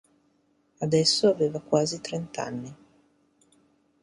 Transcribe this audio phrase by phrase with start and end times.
[0.79, 2.75] Adesso aveva quasi trent'anni.